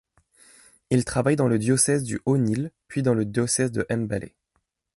[0.89, 4.31] Il travaille dans le diocèse du Haut-Nil, puis dans le diocèse de Mbale.